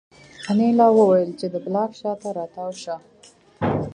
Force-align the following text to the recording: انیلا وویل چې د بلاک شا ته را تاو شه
انیلا 0.49 0.87
وویل 0.93 1.29
چې 1.39 1.45
د 1.53 1.55
بلاک 1.65 1.91
شا 1.99 2.11
ته 2.21 2.29
را 2.37 2.45
تاو 2.53 2.71
شه 2.81 2.95